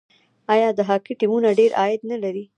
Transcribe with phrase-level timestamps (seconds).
[0.53, 2.43] آیا د هاکي ټیمونه ډیر عاید نلري؟